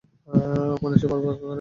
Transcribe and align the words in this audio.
মানুষের 0.83 1.07
পারাপার 1.11 1.33
করে। 1.33 1.49